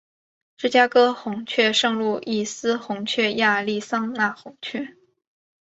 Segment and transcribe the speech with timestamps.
[0.57, 4.97] 芝加哥红雀圣路易斯红雀亚利桑那红雀